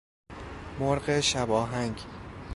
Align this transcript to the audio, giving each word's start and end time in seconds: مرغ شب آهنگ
مرغ 0.79 1.19
شب 1.21 1.51
آهنگ 1.51 2.05